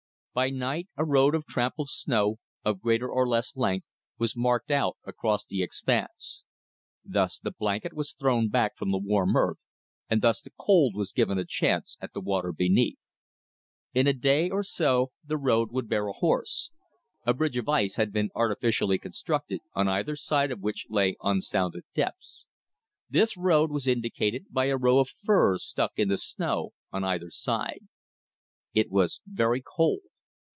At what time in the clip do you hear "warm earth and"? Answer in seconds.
8.97-10.21